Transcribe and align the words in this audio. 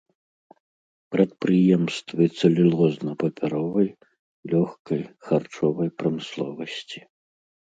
Прадпрыемствы 1.15 2.23
цэлюлозна-папяровай, 2.39 3.89
лёгкай, 4.55 5.01
харчовай 5.29 5.89
прамысловасці. 6.01 6.99